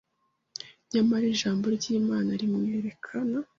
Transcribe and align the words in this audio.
nyamara 0.93 1.25
ijambo 1.33 1.65
ry’Imana 1.77 2.29
rimwerekana 2.41 3.37